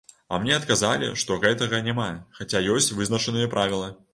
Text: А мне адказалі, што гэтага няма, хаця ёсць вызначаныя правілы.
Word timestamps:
А 0.35 0.37
мне 0.43 0.53
адказалі, 0.59 1.09
што 1.23 1.37
гэтага 1.45 1.81
няма, 1.91 2.09
хаця 2.39 2.65
ёсць 2.77 2.91
вызначаныя 3.03 3.53
правілы. 3.57 3.93